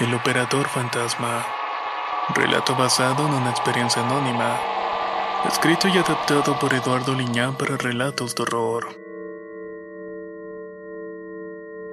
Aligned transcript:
El 0.00 0.12
operador 0.12 0.66
fantasma. 0.66 1.46
Relato 2.34 2.74
basado 2.74 3.28
en 3.28 3.32
una 3.32 3.50
experiencia 3.50 4.04
anónima. 4.04 4.58
Escrito 5.46 5.86
y 5.86 5.92
adaptado 5.92 6.58
por 6.58 6.74
Eduardo 6.74 7.14
Liñán 7.14 7.56
para 7.56 7.76
relatos 7.76 8.34
de 8.34 8.42
horror. 8.42 8.88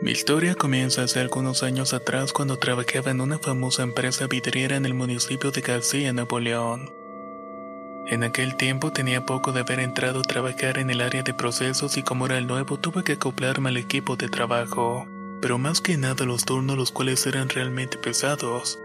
Mi 0.01 0.09
historia 0.09 0.55
comienza 0.55 1.03
hace 1.03 1.19
algunos 1.19 1.61
años 1.61 1.93
atrás 1.93 2.33
cuando 2.33 2.57
trabajaba 2.57 3.11
en 3.11 3.21
una 3.21 3.37
famosa 3.37 3.83
empresa 3.83 4.25
vidriera 4.25 4.77
en 4.77 4.87
el 4.87 4.95
municipio 4.95 5.51
de 5.51 5.61
García, 5.61 6.11
Nuevo 6.11 6.39
León. 6.39 6.91
En 8.07 8.23
aquel 8.23 8.57
tiempo 8.57 8.91
tenía 8.91 9.27
poco 9.27 9.51
de 9.51 9.59
haber 9.59 9.79
entrado 9.79 10.21
a 10.21 10.23
trabajar 10.23 10.79
en 10.79 10.89
el 10.89 11.01
área 11.01 11.21
de 11.21 11.35
procesos 11.35 11.97
y 11.97 12.01
como 12.01 12.25
era 12.25 12.39
el 12.39 12.47
nuevo 12.47 12.79
tuve 12.79 13.03
que 13.03 13.13
acoplarme 13.13 13.69
al 13.69 13.77
equipo 13.77 14.15
de 14.15 14.27
trabajo 14.27 15.05
pero 15.41 15.57
más 15.57 15.81
que 15.81 15.97
nada 15.97 16.25
los 16.25 16.45
turnos 16.45 16.77
los 16.77 16.91
cuales 16.91 17.25
eran 17.25 17.49
realmente 17.49 17.97
pesados. 17.97 18.79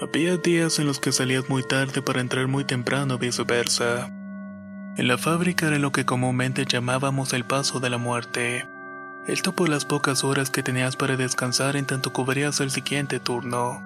Había 0.00 0.36
días 0.36 0.78
en 0.80 0.86
los 0.86 0.98
que 0.98 1.12
salías 1.12 1.48
muy 1.48 1.62
tarde 1.62 2.02
para 2.02 2.20
entrar 2.20 2.48
muy 2.48 2.64
temprano 2.64 3.16
viceversa. 3.16 4.10
En 4.96 5.08
la 5.08 5.18
fábrica 5.18 5.68
era 5.68 5.78
lo 5.78 5.92
que 5.92 6.04
comúnmente 6.04 6.64
llamábamos 6.64 7.32
el 7.32 7.44
paso 7.44 7.80
de 7.80 7.90
la 7.90 7.98
muerte. 7.98 8.66
Esto 9.26 9.52
por 9.52 9.68
las 9.68 9.84
pocas 9.84 10.24
horas 10.24 10.50
que 10.50 10.62
tenías 10.62 10.96
para 10.96 11.16
descansar 11.16 11.76
en 11.76 11.86
tanto 11.86 12.12
cubrías 12.12 12.60
el 12.60 12.70
siguiente 12.70 13.20
turno. 13.20 13.82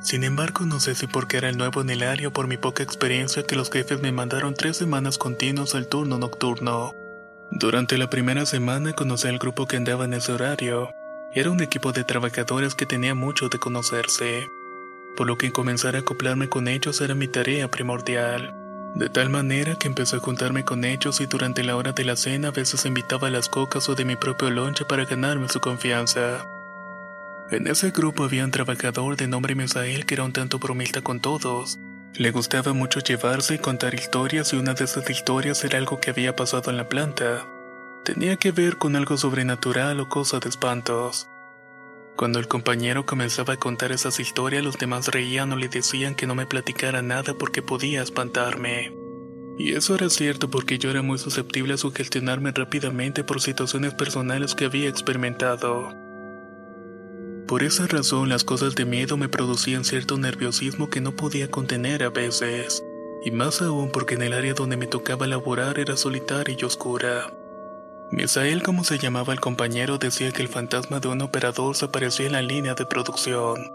Sin 0.00 0.22
embargo, 0.22 0.64
no 0.64 0.78
sé 0.78 0.94
si 0.94 1.06
porque 1.06 1.38
era 1.38 1.48
el 1.48 1.58
nuevo 1.58 1.80
en 1.80 1.90
el 1.90 2.02
área 2.02 2.28
o 2.28 2.32
por 2.32 2.46
mi 2.46 2.56
poca 2.56 2.82
experiencia 2.82 3.42
que 3.42 3.56
los 3.56 3.70
jefes 3.70 4.00
me 4.00 4.12
mandaron 4.12 4.54
tres 4.54 4.76
semanas 4.76 5.18
continuas 5.18 5.74
al 5.74 5.88
turno 5.88 6.18
nocturno. 6.18 6.92
Durante 7.50 7.98
la 7.98 8.08
primera 8.08 8.46
semana 8.46 8.92
conocí 8.92 9.26
al 9.26 9.38
grupo 9.38 9.66
que 9.66 9.76
andaba 9.76 10.04
en 10.04 10.14
ese 10.14 10.32
horario. 10.32 10.90
Era 11.34 11.50
un 11.50 11.60
equipo 11.60 11.92
de 11.92 12.04
trabajadores 12.04 12.74
que 12.74 12.86
tenía 12.86 13.14
mucho 13.14 13.48
de 13.48 13.58
conocerse, 13.58 14.48
por 15.18 15.26
lo 15.26 15.36
que 15.36 15.52
comenzar 15.52 15.96
a 15.96 15.98
acoplarme 15.98 16.48
con 16.48 16.68
ellos 16.68 17.00
era 17.00 17.14
mi 17.14 17.28
tarea 17.28 17.68
primordial. 17.70 18.54
De 18.94 19.10
tal 19.10 19.28
manera 19.28 19.74
que 19.74 19.88
empecé 19.88 20.16
a 20.16 20.20
juntarme 20.20 20.64
con 20.64 20.84
ellos 20.84 21.20
y 21.20 21.26
durante 21.26 21.64
la 21.64 21.76
hora 21.76 21.92
de 21.92 22.04
la 22.04 22.16
cena 22.16 22.48
a 22.48 22.52
veces 22.52 22.86
invitaba 22.86 23.28
a 23.28 23.30
las 23.30 23.48
cocas 23.48 23.88
o 23.88 23.94
de 23.94 24.04
mi 24.04 24.16
propio 24.16 24.48
lonche 24.50 24.84
para 24.84 25.04
ganarme 25.04 25.48
su 25.48 25.60
confianza. 25.60 26.46
En 27.50 27.66
ese 27.66 27.90
grupo 27.90 28.24
había 28.24 28.44
un 28.44 28.50
trabajador 28.50 29.16
de 29.16 29.26
nombre 29.26 29.54
Mesael 29.54 30.06
que 30.06 30.14
era 30.14 30.24
un 30.24 30.32
tanto 30.32 30.58
bromista 30.58 31.02
con 31.02 31.20
todos. 31.20 31.78
Le 32.14 32.30
gustaba 32.30 32.72
mucho 32.72 33.00
llevarse 33.00 33.56
y 33.56 33.58
contar 33.58 33.94
historias 33.94 34.52
y 34.52 34.56
una 34.56 34.74
de 34.74 34.84
esas 34.84 35.10
historias 35.10 35.62
era 35.64 35.78
algo 35.78 36.00
que 36.00 36.10
había 36.10 36.34
pasado 36.36 36.70
en 36.70 36.76
la 36.78 36.88
planta. 36.88 37.44
Tenía 38.08 38.36
que 38.36 38.52
ver 38.52 38.78
con 38.78 38.96
algo 38.96 39.18
sobrenatural 39.18 40.00
o 40.00 40.08
cosa 40.08 40.40
de 40.40 40.48
espantos. 40.48 41.28
Cuando 42.16 42.38
el 42.38 42.48
compañero 42.48 43.04
comenzaba 43.04 43.52
a 43.52 43.58
contar 43.58 43.92
esas 43.92 44.18
historias, 44.18 44.64
los 44.64 44.78
demás 44.78 45.08
reían 45.08 45.52
o 45.52 45.56
le 45.56 45.68
decían 45.68 46.14
que 46.14 46.26
no 46.26 46.34
me 46.34 46.46
platicara 46.46 47.02
nada 47.02 47.34
porque 47.34 47.60
podía 47.60 48.00
espantarme. 48.00 48.96
Y 49.58 49.74
eso 49.74 49.94
era 49.94 50.08
cierto 50.08 50.48
porque 50.48 50.78
yo 50.78 50.88
era 50.88 51.02
muy 51.02 51.18
susceptible 51.18 51.74
a 51.74 51.76
sugestionarme 51.76 52.50
rápidamente 52.52 53.24
por 53.24 53.42
situaciones 53.42 53.92
personales 53.92 54.54
que 54.54 54.64
había 54.64 54.88
experimentado. 54.88 55.94
Por 57.46 57.62
esa 57.62 57.86
razón 57.88 58.30
las 58.30 58.42
cosas 58.42 58.74
de 58.74 58.86
miedo 58.86 59.18
me 59.18 59.28
producían 59.28 59.84
cierto 59.84 60.16
nerviosismo 60.16 60.88
que 60.88 61.02
no 61.02 61.14
podía 61.14 61.50
contener 61.50 62.02
a 62.04 62.08
veces, 62.08 62.82
y 63.22 63.32
más 63.32 63.60
aún 63.60 63.90
porque 63.92 64.14
en 64.14 64.22
el 64.22 64.32
área 64.32 64.54
donde 64.54 64.78
me 64.78 64.86
tocaba 64.86 65.26
laborar 65.26 65.78
era 65.78 65.94
solitaria 65.98 66.56
y 66.58 66.64
oscura. 66.64 67.37
Misael, 68.10 68.62
como 68.62 68.84
se 68.84 68.98
llamaba 68.98 69.34
el 69.34 69.40
compañero, 69.40 69.98
decía 69.98 70.32
que 70.32 70.40
el 70.42 70.48
fantasma 70.48 70.98
de 70.98 71.08
un 71.08 71.20
operador 71.20 71.76
se 71.76 71.84
aparecía 71.84 72.26
en 72.26 72.32
la 72.32 72.42
línea 72.42 72.74
de 72.74 72.86
producción. 72.86 73.70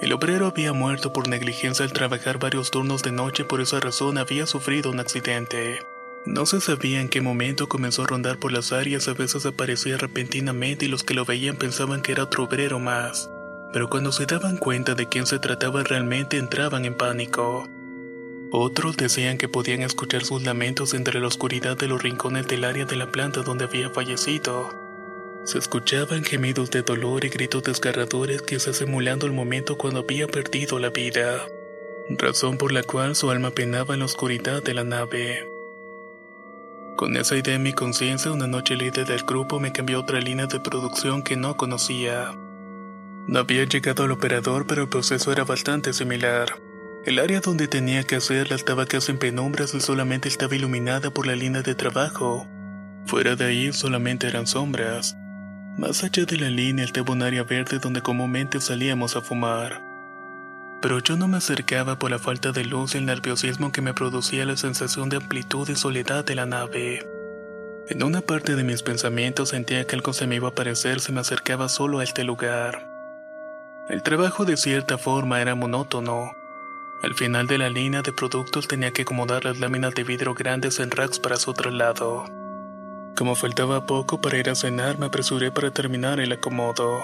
El 0.00 0.14
obrero 0.14 0.46
había 0.46 0.72
muerto 0.72 1.12
por 1.12 1.28
negligencia 1.28 1.84
al 1.84 1.92
trabajar 1.92 2.38
varios 2.38 2.70
turnos 2.70 3.02
de 3.02 3.12
noche 3.12 3.44
por 3.44 3.60
esa 3.60 3.78
razón 3.78 4.16
había 4.16 4.46
sufrido 4.46 4.90
un 4.90 4.98
accidente. 4.98 5.80
No 6.24 6.46
se 6.46 6.60
sabía 6.62 7.02
en 7.02 7.10
qué 7.10 7.20
momento 7.20 7.68
comenzó 7.68 8.04
a 8.04 8.06
rondar 8.06 8.38
por 8.38 8.50
las 8.50 8.72
áreas, 8.72 9.08
a 9.08 9.12
veces 9.12 9.44
aparecía 9.44 9.98
repentinamente 9.98 10.86
y 10.86 10.88
los 10.88 11.04
que 11.04 11.12
lo 11.12 11.26
veían 11.26 11.56
pensaban 11.56 12.00
que 12.00 12.12
era 12.12 12.24
otro 12.24 12.44
obrero 12.44 12.78
más. 12.78 13.30
Pero 13.74 13.90
cuando 13.90 14.10
se 14.10 14.24
daban 14.24 14.56
cuenta 14.56 14.94
de 14.94 15.06
quién 15.06 15.26
se 15.26 15.38
trataba 15.38 15.82
realmente 15.82 16.38
entraban 16.38 16.86
en 16.86 16.94
pánico. 16.94 17.68
Otros 18.52 18.96
decían 18.96 19.38
que 19.38 19.48
podían 19.48 19.82
escuchar 19.82 20.24
sus 20.24 20.42
lamentos 20.42 20.92
entre 20.94 21.20
la 21.20 21.28
oscuridad 21.28 21.76
de 21.76 21.86
los 21.86 22.02
rincones 22.02 22.48
del 22.48 22.64
área 22.64 22.84
de 22.84 22.96
la 22.96 23.12
planta 23.12 23.42
donde 23.42 23.64
había 23.64 23.90
fallecido. 23.90 24.70
Se 25.44 25.58
escuchaban 25.58 26.24
gemidos 26.24 26.70
de 26.72 26.82
dolor 26.82 27.24
y 27.24 27.28
gritos 27.28 27.62
desgarradores 27.62 28.42
que 28.42 28.58
se 28.58 28.74
simulando 28.74 29.26
el 29.26 29.32
momento 29.32 29.78
cuando 29.78 30.00
había 30.00 30.26
perdido 30.26 30.80
la 30.80 30.90
vida, 30.90 31.46
razón 32.08 32.58
por 32.58 32.72
la 32.72 32.82
cual 32.82 33.14
su 33.14 33.30
alma 33.30 33.52
penaba 33.52 33.94
en 33.94 34.00
la 34.00 34.06
oscuridad 34.06 34.64
de 34.64 34.74
la 34.74 34.82
nave. 34.82 35.48
Con 36.96 37.16
esa 37.16 37.36
idea 37.36 37.54
en 37.54 37.62
mi 37.62 37.72
conciencia, 37.72 38.32
una 38.32 38.48
noche 38.48 38.74
el 38.74 38.80
líder 38.80 39.06
del 39.06 39.22
grupo 39.22 39.60
me 39.60 39.72
cambió 39.72 39.98
a 39.98 40.00
otra 40.00 40.20
línea 40.20 40.46
de 40.46 40.58
producción 40.58 41.22
que 41.22 41.36
no 41.36 41.56
conocía. 41.56 42.32
No 43.28 43.38
había 43.38 43.64
llegado 43.64 44.02
al 44.02 44.10
operador, 44.10 44.66
pero 44.66 44.82
el 44.82 44.88
proceso 44.88 45.30
era 45.30 45.44
bastante 45.44 45.92
similar. 45.92 46.69
El 47.06 47.18
área 47.18 47.40
donde 47.40 47.66
tenía 47.66 48.04
que 48.04 48.16
hacerla 48.16 48.56
estaba 48.56 48.84
casi 48.84 49.12
en 49.12 49.18
penumbras 49.18 49.72
y 49.72 49.80
solamente 49.80 50.28
estaba 50.28 50.54
iluminada 50.54 51.10
por 51.10 51.26
la 51.26 51.34
línea 51.34 51.62
de 51.62 51.74
trabajo. 51.74 52.46
Fuera 53.06 53.36
de 53.36 53.46
ahí 53.46 53.72
solamente 53.72 54.26
eran 54.26 54.46
sombras. 54.46 55.16
Más 55.78 56.04
allá 56.04 56.26
de 56.26 56.36
la 56.36 56.50
línea 56.50 56.84
estaba 56.84 57.12
un 57.14 57.22
área 57.22 57.42
verde 57.42 57.78
donde 57.78 58.02
comúnmente 58.02 58.60
salíamos 58.60 59.16
a 59.16 59.22
fumar. 59.22 59.80
Pero 60.82 60.98
yo 60.98 61.16
no 61.16 61.26
me 61.26 61.38
acercaba 61.38 61.98
por 61.98 62.10
la 62.10 62.18
falta 62.18 62.52
de 62.52 62.64
luz 62.64 62.94
y 62.94 62.98
el 62.98 63.06
nerviosismo 63.06 63.72
que 63.72 63.80
me 63.80 63.94
producía 63.94 64.44
la 64.44 64.58
sensación 64.58 65.08
de 65.08 65.16
amplitud 65.16 65.70
y 65.70 65.76
soledad 65.76 66.22
de 66.26 66.34
la 66.34 66.44
nave. 66.44 67.08
En 67.88 68.02
una 68.02 68.20
parte 68.20 68.56
de 68.56 68.64
mis 68.64 68.82
pensamientos 68.82 69.48
sentía 69.48 69.86
que 69.86 69.96
algo 69.96 70.12
se 70.12 70.26
me 70.26 70.36
iba 70.36 70.48
a 70.48 70.50
aparecer 70.50 71.00
si 71.00 71.12
me 71.12 71.20
acercaba 71.20 71.70
solo 71.70 72.00
a 72.00 72.04
este 72.04 72.24
lugar. 72.24 72.86
El 73.88 74.02
trabajo 74.02 74.44
de 74.44 74.58
cierta 74.58 74.98
forma 74.98 75.40
era 75.40 75.54
monótono. 75.54 76.39
Al 77.02 77.14
final 77.14 77.46
de 77.46 77.56
la 77.56 77.70
línea 77.70 78.02
de 78.02 78.12
productos 78.12 78.68
tenía 78.68 78.92
que 78.92 79.02
acomodar 79.02 79.44
las 79.44 79.58
láminas 79.58 79.94
de 79.94 80.04
vidrio 80.04 80.34
grandes 80.34 80.80
en 80.80 80.90
racks 80.90 81.18
para 81.18 81.36
su 81.36 81.54
traslado. 81.54 82.26
Como 83.16 83.34
faltaba 83.34 83.86
poco 83.86 84.20
para 84.20 84.38
ir 84.38 84.50
a 84.50 84.54
cenar, 84.54 84.98
me 84.98 85.06
apresuré 85.06 85.50
para 85.50 85.70
terminar 85.70 86.20
el 86.20 86.32
acomodo. 86.32 87.02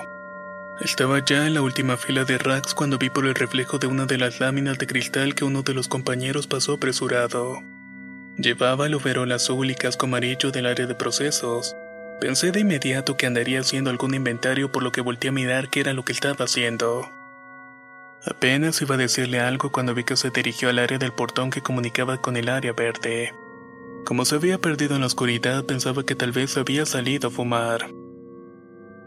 Estaba 0.81 1.25
ya 1.25 1.47
en 1.47 1.55
la 1.55 1.63
última 1.63 1.97
fila 1.97 2.25
de 2.25 2.37
racks 2.37 2.75
cuando 2.75 2.99
vi 2.99 3.09
por 3.09 3.25
el 3.25 3.35
reflejo 3.35 3.79
de 3.79 3.87
una 3.87 4.05
de 4.05 4.19
las 4.19 4.39
láminas 4.39 4.77
de 4.77 4.87
cristal 4.87 5.35
que 5.35 5.45
uno 5.45 5.63
de 5.63 5.73
los 5.73 5.89
compañeros 5.89 6.47
pasó 6.47 6.75
apresurado. 6.75 7.63
Llevaba 8.37 8.87
el 8.87 8.95
overol 8.95 9.33
azul 9.33 9.71
y 9.71 9.75
casco 9.75 10.05
amarillo 10.05 10.51
del 10.51 10.67
área 10.67 10.87
de 10.87 10.95
procesos. 10.95 11.75
Pensé 12.21 12.53
de 12.53 12.61
inmediato 12.61 13.17
que 13.17 13.25
andaría 13.25 13.61
haciendo 13.61 13.89
algún 13.89 14.15
inventario 14.15 14.71
por 14.71 14.83
lo 14.83 14.93
que 14.93 15.01
volteé 15.01 15.31
a 15.31 15.33
mirar 15.33 15.71
qué 15.71 15.81
era 15.81 15.95
lo 15.95 16.05
que 16.05 16.13
estaba 16.13 16.45
haciendo. 16.45 17.16
Apenas 18.27 18.83
iba 18.83 18.97
a 18.97 18.99
decirle 18.99 19.39
algo 19.39 19.71
cuando 19.71 19.95
vi 19.95 20.03
que 20.03 20.17
se 20.17 20.31
dirigió 20.31 20.69
al 20.69 20.81
área 20.81 20.99
del 20.99 21.13
portón 21.13 21.51
que 21.51 21.63
comunicaba 21.63 22.21
con 22.21 22.37
el 22.37 22.49
área 22.49 22.73
verde. 22.73 23.33
Como 24.05 24.25
se 24.25 24.35
había 24.35 24.59
perdido 24.59 24.97
en 24.97 25.03
la 25.03 25.07
oscuridad, 25.07 25.65
pensaba 25.65 26.05
que 26.05 26.17
tal 26.17 26.33
vez 26.33 26.57
había 26.57 26.87
salido 26.87 27.29
a 27.29 27.31
fumar. 27.31 27.89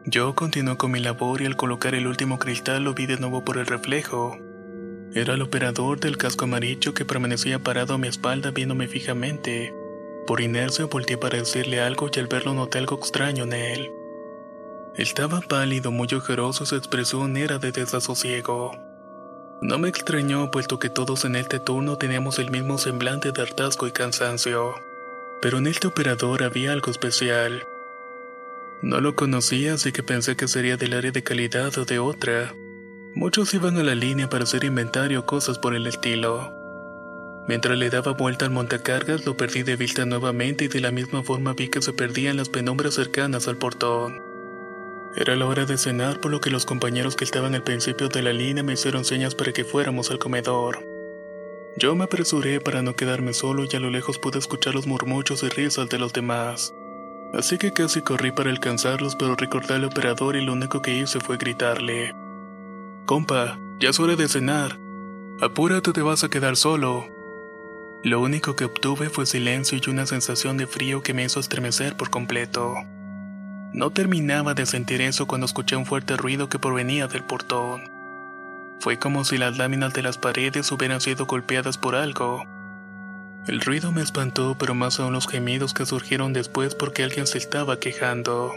Yo 0.05 0.35
continué 0.35 0.77
con 0.77 0.91
mi 0.91 0.99
labor 0.99 1.41
y 1.41 1.45
al 1.45 1.57
colocar 1.57 1.95
el 1.95 2.07
último 2.07 2.39
cristal 2.39 2.85
lo 2.85 2.93
vi 2.93 3.07
de 3.07 3.17
nuevo 3.17 3.43
por 3.43 3.57
el 3.57 3.65
reflejo. 3.65 4.37
Era 5.13 5.33
el 5.33 5.41
operador 5.41 5.99
del 5.99 6.17
casco 6.17 6.45
amarillo 6.45 6.93
que 6.93 7.03
permanecía 7.03 7.59
parado 7.59 7.95
a 7.95 7.97
mi 7.97 8.07
espalda 8.07 8.51
viéndome 8.51 8.87
fijamente. 8.87 9.73
Por 10.27 10.39
inercia 10.39 10.85
volteé 10.85 11.17
para 11.17 11.39
decirle 11.39 11.81
algo 11.81 12.09
y 12.13 12.19
al 12.19 12.27
verlo 12.27 12.53
noté 12.53 12.77
algo 12.77 12.95
extraño 12.97 13.43
en 13.43 13.53
él. 13.53 13.91
Estaba 14.95 15.41
pálido, 15.41 15.91
muy 15.91 16.07
ojeroso, 16.13 16.65
su 16.65 16.75
expresión 16.75 17.35
era 17.35 17.57
de 17.57 17.71
desasosiego. 17.71 18.88
No 19.61 19.77
me 19.77 19.89
extrañó 19.89 20.51
puesto 20.51 20.79
que 20.79 20.89
todos 20.89 21.25
en 21.25 21.35
este 21.35 21.59
turno 21.59 21.97
teníamos 21.97 22.39
el 22.39 22.49
mismo 22.49 22.77
semblante 22.77 23.33
de 23.33 23.41
hartazgo 23.41 23.87
y 23.87 23.91
cansancio. 23.91 24.75
Pero 25.41 25.57
en 25.57 25.67
este 25.67 25.87
operador 25.87 26.43
había 26.43 26.71
algo 26.71 26.89
especial. 26.91 27.67
No 28.81 29.01
lo 29.01 29.15
conocía, 29.15 29.73
así 29.73 29.91
que 29.91 30.01
pensé 30.01 30.37
que 30.37 30.47
sería 30.47 30.77
del 30.77 30.93
área 30.93 31.11
de 31.11 31.23
calidad 31.23 31.77
o 31.77 31.83
de 31.83 31.99
otra. 31.99 32.55
Muchos 33.13 33.53
iban 33.53 33.75
a 33.77 33.83
la 33.83 33.95
línea 33.95 34.29
para 34.29 34.45
hacer 34.45 34.63
inventario 34.63 35.19
o 35.19 35.25
cosas 35.25 35.59
por 35.59 35.75
el 35.75 35.87
estilo. 35.87 36.53
Mientras 37.49 37.77
le 37.77 37.89
daba 37.89 38.13
vuelta 38.13 38.45
al 38.45 38.51
montacargas, 38.51 39.25
lo 39.25 39.35
perdí 39.35 39.63
de 39.63 39.75
vista 39.75 40.05
nuevamente 40.05 40.65
y 40.65 40.67
de 40.69 40.79
la 40.79 40.91
misma 40.91 41.21
forma 41.21 41.53
vi 41.53 41.67
que 41.67 41.81
se 41.81 41.91
perdía 41.91 42.29
en 42.29 42.37
las 42.37 42.47
penumbras 42.47 42.93
cercanas 42.93 43.49
al 43.49 43.57
portón. 43.57 44.28
Era 45.15 45.35
la 45.35 45.45
hora 45.47 45.65
de 45.65 45.77
cenar, 45.77 46.19
por 46.19 46.31
lo 46.31 46.39
que 46.39 46.51
los 46.51 46.65
compañeros 46.65 47.15
que 47.15 47.23
estaban 47.23 47.55
al 47.55 47.63
principio 47.63 48.09
de 48.09 48.21
la 48.21 48.31
línea 48.31 48.63
me 48.63 48.73
hicieron 48.73 49.03
señas 49.03 49.33
para 49.33 49.51
que 49.51 49.65
fuéramos 49.65 50.11
al 50.11 50.19
comedor. 50.19 50.85
Yo 51.77 51.95
me 51.95 52.03
apresuré 52.03 52.59
para 52.59 52.81
no 52.81 52.95
quedarme 52.95 53.33
solo 53.33 53.63
y 53.63 53.75
a 53.75 53.79
lo 53.79 53.89
lejos 53.89 54.19
pude 54.19 54.37
escuchar 54.37 54.75
los 54.75 54.85
murmullos 54.85 55.43
y 55.43 55.49
risas 55.49 55.89
de 55.89 55.97
los 55.97 56.13
demás. 56.13 56.73
Así 57.33 57.57
que 57.57 57.73
casi 57.73 58.01
corrí 58.01 58.31
para 58.31 58.49
alcanzarlos, 58.49 59.15
pero 59.15 59.35
recordé 59.35 59.75
al 59.75 59.85
operador 59.85 60.35
y 60.35 60.43
lo 60.43 60.53
único 60.53 60.81
que 60.81 60.95
hice 60.95 61.19
fue 61.19 61.37
gritarle. 61.37 62.13
Compa, 63.05 63.59
ya 63.79 63.89
es 63.89 63.99
hora 63.99 64.15
de 64.15 64.27
cenar. 64.27 64.79
Apúrate, 65.41 65.91
te 65.93 66.01
vas 66.01 66.23
a 66.23 66.29
quedar 66.29 66.55
solo. 66.55 67.07
Lo 68.03 68.19
único 68.19 68.55
que 68.55 68.65
obtuve 68.65 69.09
fue 69.09 69.25
silencio 69.25 69.79
y 69.81 69.89
una 69.89 70.05
sensación 70.05 70.57
de 70.57 70.67
frío 70.67 71.01
que 71.01 71.13
me 71.13 71.23
hizo 71.23 71.39
estremecer 71.39 71.97
por 71.97 72.09
completo. 72.09 72.75
No 73.73 73.91
terminaba 73.91 74.53
de 74.55 74.65
sentir 74.65 75.01
eso 75.01 75.27
cuando 75.27 75.45
escuché 75.45 75.75
un 75.75 75.85
fuerte 75.85 76.17
ruido 76.17 76.49
que 76.49 76.57
provenía 76.57 77.07
del 77.07 77.23
portón. 77.23 77.91
Fue 78.79 78.97
como 78.97 79.25
si 79.25 79.37
las 79.37 79.57
láminas 79.57 79.93
de 79.93 80.01
las 80.01 80.17
paredes 80.17 80.71
hubieran 80.71 81.01
sido 81.01 81.25
golpeadas 81.25 81.77
por 81.77 81.95
algo. 81.95 82.45
El 83.47 83.61
ruido 83.61 83.91
me 83.91 84.01
espantó, 84.01 84.55
pero 84.57 84.73
más 84.73 84.99
aún 84.99 85.13
los 85.13 85.27
gemidos 85.27 85.73
que 85.73 85.85
surgieron 85.85 86.33
después 86.33 86.75
porque 86.75 87.03
alguien 87.03 87.27
se 87.27 87.37
estaba 87.37 87.79
quejando. 87.79 88.53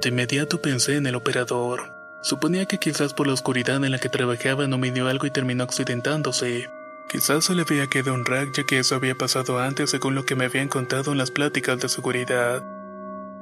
De 0.00 0.08
inmediato 0.08 0.60
pensé 0.62 0.96
en 0.96 1.06
el 1.06 1.14
operador. 1.14 1.94
Suponía 2.22 2.66
que 2.66 2.78
quizás 2.78 3.14
por 3.14 3.26
la 3.26 3.34
oscuridad 3.34 3.84
en 3.84 3.90
la 3.90 3.98
que 3.98 4.08
trabajaba 4.08 4.66
no 4.66 4.78
midió 4.78 5.08
algo 5.08 5.26
y 5.26 5.30
terminó 5.30 5.64
accidentándose. 5.64 6.70
Quizás 7.08 7.44
se 7.44 7.54
le 7.54 7.62
había 7.62 7.88
quedado 7.88 8.14
un 8.14 8.24
rack 8.24 8.56
ya 8.56 8.64
que 8.64 8.78
eso 8.78 8.94
había 8.94 9.14
pasado 9.14 9.58
antes 9.58 9.90
según 9.90 10.14
lo 10.14 10.24
que 10.24 10.36
me 10.36 10.46
habían 10.46 10.68
contado 10.68 11.12
en 11.12 11.18
las 11.18 11.30
pláticas 11.30 11.78
de 11.80 11.88
seguridad. 11.88 12.62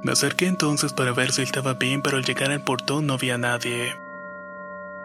Me 0.02 0.12
acerqué 0.12 0.46
entonces 0.46 0.92
para 0.92 1.12
ver 1.12 1.30
si 1.32 1.42
estaba 1.42 1.74
bien, 1.74 2.00
pero 2.00 2.16
al 2.16 2.24
llegar 2.24 2.50
al 2.50 2.64
portón 2.64 3.06
no 3.06 3.14
había 3.14 3.36
nadie. 3.36 3.94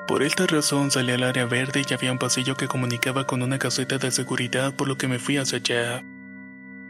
Por 0.08 0.24
esta 0.24 0.46
razón 0.46 0.92
salí 0.92 1.12
al 1.12 1.24
área 1.24 1.46
verde 1.46 1.84
y 1.88 1.94
había 1.94 2.12
un 2.12 2.20
pasillo 2.20 2.56
que 2.56 2.68
comunicaba 2.68 3.26
con 3.26 3.42
una 3.42 3.60
caseta 3.60 3.98
de 3.98 4.12
seguridad 4.12 4.74
por 4.74 4.88
lo 4.88 4.98
que 4.98 5.08
me 5.08 5.20
fui 5.20 5.38
hacia 5.38 5.58
allá. 5.58 6.04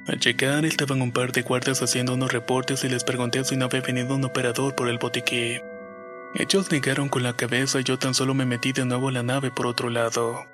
Al 0.07 0.19
llegar 0.19 0.65
estaban 0.65 1.01
un 1.01 1.11
par 1.11 1.31
de 1.31 1.41
guardias 1.41 1.81
haciendo 1.81 2.13
unos 2.13 2.31
reportes 2.31 2.83
y 2.83 2.89
les 2.89 3.03
pregunté 3.03 3.43
si 3.43 3.55
no 3.55 3.65
había 3.65 3.81
venido 3.81 4.15
un 4.15 4.25
operador 4.25 4.75
por 4.75 4.87
el 4.87 4.99
botiquín. 4.99 5.61
Ellos 6.35 6.69
negaron 6.71 7.09
con 7.09 7.23
la 7.23 7.35
cabeza 7.35 7.79
y 7.79 7.83
yo 7.83 7.97
tan 7.97 8.13
solo 8.13 8.33
me 8.33 8.45
metí 8.45 8.73
de 8.73 8.85
nuevo 8.85 9.09
la 9.09 9.23
nave 9.23 9.49
por 9.49 9.65
otro 9.65 9.89
lado. 9.89 10.45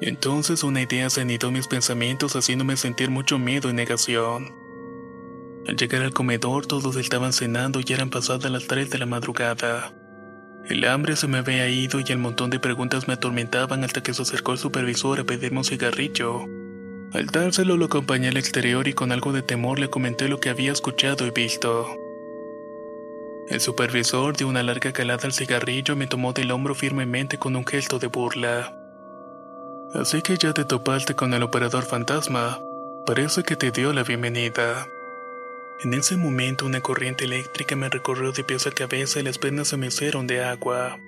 Entonces 0.00 0.62
una 0.62 0.80
idea 0.80 1.10
se 1.10 1.22
anidó 1.22 1.50
mis 1.50 1.66
pensamientos 1.66 2.36
haciéndome 2.36 2.76
sentir 2.76 3.10
mucho 3.10 3.38
miedo 3.38 3.68
y 3.68 3.74
negación. 3.74 4.63
Al 5.66 5.76
llegar 5.76 6.02
al 6.02 6.12
comedor 6.12 6.66
todos 6.66 6.96
estaban 6.96 7.32
cenando 7.32 7.80
y 7.80 7.92
eran 7.92 8.10
pasadas 8.10 8.50
las 8.50 8.66
3 8.66 8.90
de 8.90 8.98
la 8.98 9.06
madrugada. 9.06 9.92
El 10.68 10.84
hambre 10.86 11.16
se 11.16 11.26
me 11.26 11.38
había 11.38 11.68
ido 11.68 12.00
y 12.00 12.04
el 12.10 12.18
montón 12.18 12.50
de 12.50 12.58
preguntas 12.58 13.08
me 13.08 13.14
atormentaban 13.14 13.84
hasta 13.84 14.02
que 14.02 14.14
se 14.14 14.22
acercó 14.22 14.52
el 14.52 14.58
supervisor 14.58 15.20
a 15.20 15.24
pedirme 15.24 15.58
un 15.58 15.64
cigarrillo. 15.64 16.46
Al 17.12 17.26
dárselo 17.26 17.76
lo 17.76 17.86
acompañé 17.86 18.28
al 18.28 18.36
exterior 18.36 18.88
y 18.88 18.92
con 18.92 19.12
algo 19.12 19.32
de 19.32 19.42
temor 19.42 19.78
le 19.78 19.88
comenté 19.88 20.28
lo 20.28 20.40
que 20.40 20.50
había 20.50 20.72
escuchado 20.72 21.26
y 21.26 21.30
visto. 21.30 21.86
El 23.48 23.60
supervisor 23.60 24.36
dio 24.36 24.48
una 24.48 24.62
larga 24.62 24.92
calada 24.92 25.24
al 25.24 25.32
cigarrillo 25.32 25.94
y 25.94 25.98
me 25.98 26.06
tomó 26.06 26.32
del 26.32 26.50
hombro 26.50 26.74
firmemente 26.74 27.38
con 27.38 27.56
un 27.56 27.66
gesto 27.66 27.98
de 27.98 28.06
burla. 28.06 28.74
Así 29.94 30.22
que 30.22 30.36
ya 30.36 30.52
te 30.54 30.64
topaste 30.64 31.14
con 31.14 31.34
el 31.34 31.42
operador 31.42 31.84
fantasma. 31.84 32.58
Parece 33.06 33.42
que 33.42 33.54
te 33.54 33.70
dio 33.70 33.92
la 33.92 34.02
bienvenida. 34.02 34.86
En 35.84 35.92
ese 35.92 36.16
momento 36.16 36.64
una 36.64 36.80
corriente 36.80 37.26
eléctrica 37.26 37.76
me 37.76 37.90
recorrió 37.90 38.32
de 38.32 38.42
pies 38.42 38.66
a 38.66 38.70
cabeza 38.70 39.20
y 39.20 39.22
las 39.22 39.36
penas 39.36 39.68
se 39.68 39.76
me 39.76 39.88
hicieron 39.88 40.26
de 40.26 40.42
agua. 40.42 40.98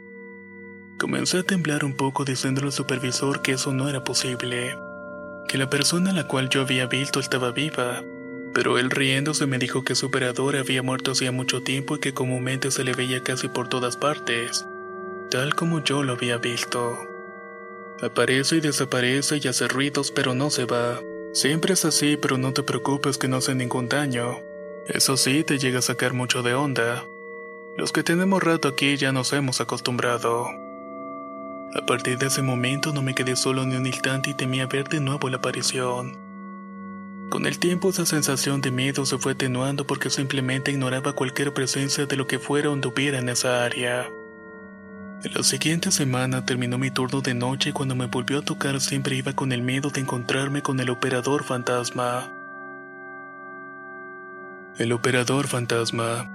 Comencé 0.98 1.38
a 1.38 1.42
temblar 1.44 1.82
un 1.82 1.94
poco 1.94 2.26
diciéndole 2.26 2.66
al 2.66 2.72
supervisor 2.74 3.40
que 3.40 3.52
eso 3.52 3.72
no 3.72 3.88
era 3.88 4.04
posible, 4.04 4.76
que 5.48 5.56
la 5.56 5.70
persona 5.70 6.10
a 6.10 6.12
la 6.12 6.28
cual 6.28 6.50
yo 6.50 6.60
había 6.60 6.84
visto 6.84 7.20
estaba 7.20 7.52
viva, 7.52 8.04
pero 8.52 8.76
él 8.76 8.90
riéndose 8.90 9.46
me 9.46 9.56
dijo 9.56 9.82
que 9.82 9.94
su 9.94 10.08
operador 10.08 10.56
había 10.56 10.82
muerto 10.82 11.12
hacía 11.12 11.32
mucho 11.32 11.62
tiempo 11.62 11.96
y 11.96 12.00
que 12.00 12.12
comúnmente 12.12 12.70
se 12.70 12.84
le 12.84 12.92
veía 12.92 13.22
casi 13.22 13.48
por 13.48 13.68
todas 13.68 13.96
partes, 13.96 14.66
tal 15.30 15.54
como 15.54 15.82
yo 15.82 16.02
lo 16.02 16.12
había 16.12 16.36
visto. 16.36 16.98
Aparece 18.02 18.56
y 18.56 18.60
desaparece 18.60 19.40
y 19.42 19.48
hace 19.48 19.68
ruidos 19.68 20.10
pero 20.10 20.34
no 20.34 20.50
se 20.50 20.66
va. 20.66 21.00
Siempre 21.32 21.72
es 21.72 21.86
así, 21.86 22.18
pero 22.20 22.36
no 22.36 22.52
te 22.52 22.62
preocupes 22.62 23.16
que 23.16 23.26
no 23.26 23.38
hace 23.38 23.54
ningún 23.54 23.88
daño. 23.88 24.45
Eso 24.88 25.16
sí, 25.16 25.42
te 25.42 25.58
llega 25.58 25.80
a 25.80 25.82
sacar 25.82 26.12
mucho 26.12 26.42
de 26.42 26.54
onda. 26.54 27.04
Los 27.76 27.90
que 27.92 28.04
tenemos 28.04 28.42
rato 28.42 28.68
aquí 28.68 28.96
ya 28.96 29.10
nos 29.10 29.32
hemos 29.32 29.60
acostumbrado. 29.60 30.46
A 31.74 31.84
partir 31.84 32.18
de 32.18 32.26
ese 32.26 32.40
momento 32.40 32.92
no 32.92 33.02
me 33.02 33.14
quedé 33.14 33.34
solo 33.34 33.66
ni 33.66 33.74
un 33.74 33.86
instante 33.86 34.30
y 34.30 34.34
temía 34.34 34.66
ver 34.66 34.88
de 34.88 35.00
nuevo 35.00 35.28
la 35.28 35.38
aparición. 35.38 36.16
Con 37.28 37.46
el 37.46 37.58
tiempo 37.58 37.90
esa 37.90 38.06
sensación 38.06 38.60
de 38.60 38.70
miedo 38.70 39.04
se 39.04 39.18
fue 39.18 39.32
atenuando 39.32 39.86
porque 39.86 40.08
simplemente 40.08 40.70
ignoraba 40.70 41.14
cualquier 41.14 41.52
presencia 41.52 42.06
de 42.06 42.16
lo 42.16 42.28
que 42.28 42.38
fuera 42.38 42.70
o 42.70 42.72
anduviera 42.72 43.18
en 43.18 43.28
esa 43.28 43.64
área. 43.64 44.08
En 45.24 45.34
la 45.34 45.42
siguiente 45.42 45.90
semana 45.90 46.46
terminó 46.46 46.78
mi 46.78 46.92
turno 46.92 47.22
de 47.22 47.34
noche 47.34 47.70
y 47.70 47.72
cuando 47.72 47.96
me 47.96 48.06
volvió 48.06 48.38
a 48.38 48.42
tocar 48.42 48.80
siempre 48.80 49.16
iba 49.16 49.32
con 49.32 49.50
el 49.50 49.62
miedo 49.62 49.90
de 49.90 50.00
encontrarme 50.00 50.62
con 50.62 50.78
el 50.78 50.90
operador 50.90 51.42
fantasma. 51.42 52.35
El 54.78 54.92
operador 54.92 55.48
fantasma. 55.48 56.30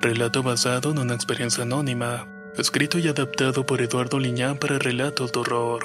Relato 0.00 0.44
basado 0.44 0.92
en 0.92 0.98
una 0.98 1.14
experiencia 1.14 1.64
anónima, 1.64 2.28
escrito 2.56 3.00
y 3.00 3.08
adaptado 3.08 3.66
por 3.66 3.80
Eduardo 3.80 4.20
Liñán 4.20 4.58
para 4.58 4.78
relatos 4.78 5.32
de 5.32 5.40
horror. 5.40 5.84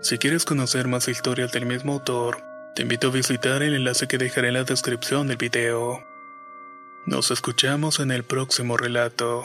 Si 0.00 0.18
quieres 0.18 0.44
conocer 0.44 0.88
más 0.88 1.06
historias 1.06 1.52
del 1.52 1.64
mismo 1.64 1.92
autor, 1.92 2.42
te 2.74 2.82
invito 2.82 3.06
a 3.06 3.12
visitar 3.12 3.62
el 3.62 3.74
enlace 3.74 4.08
que 4.08 4.18
dejaré 4.18 4.48
en 4.48 4.54
la 4.54 4.64
descripción 4.64 5.28
del 5.28 5.36
video. 5.36 6.04
Nos 7.06 7.30
escuchamos 7.30 8.00
en 8.00 8.10
el 8.10 8.24
próximo 8.24 8.76
relato. 8.76 9.44